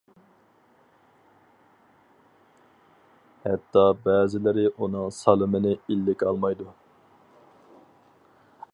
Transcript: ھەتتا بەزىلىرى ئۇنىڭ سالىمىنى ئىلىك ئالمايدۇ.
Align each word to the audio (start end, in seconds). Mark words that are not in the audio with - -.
ھەتتا 3.43 3.85
بەزىلىرى 4.07 4.65
ئۇنىڭ 4.71 5.15
سالىمىنى 5.21 5.77
ئىلىك 5.83 6.27
ئالمايدۇ. 6.31 6.73